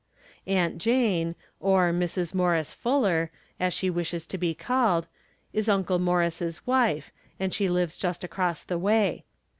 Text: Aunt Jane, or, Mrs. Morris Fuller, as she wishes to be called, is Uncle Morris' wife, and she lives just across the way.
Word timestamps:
Aunt 0.47 0.79
Jane, 0.79 1.35
or, 1.59 1.91
Mrs. 1.93 2.33
Morris 2.33 2.73
Fuller, 2.73 3.29
as 3.59 3.71
she 3.71 3.87
wishes 3.87 4.25
to 4.25 4.39
be 4.39 4.55
called, 4.55 5.05
is 5.53 5.69
Uncle 5.69 5.99
Morris' 5.99 6.65
wife, 6.65 7.11
and 7.39 7.53
she 7.53 7.69
lives 7.69 7.99
just 7.99 8.23
across 8.23 8.63
the 8.63 8.79
way. 8.79 9.25